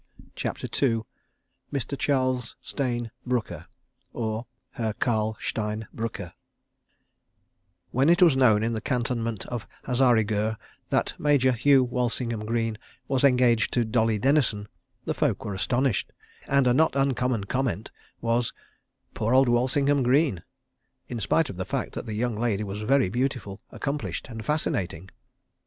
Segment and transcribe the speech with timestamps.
[0.35, 1.01] CHAPTER II
[1.71, 1.95] Mr.
[1.95, 3.67] Charles Stayne Brooker
[4.13, 6.33] (or Herr Karl Stein Brücker)
[7.91, 10.57] When it was known in the cantonment of Hazarigurh
[10.89, 14.67] that Major Hugh Walsingham Greene was engaged to Dolly Dennison,
[15.13, 16.11] folk were astonished,
[16.47, 17.91] and a not uncommon comment
[18.21, 18.53] was
[19.13, 20.41] "Poor old Walsingham Greene,"
[21.09, 25.11] in spite of the fact that the young lady was very beautiful, accomplished and fascinating.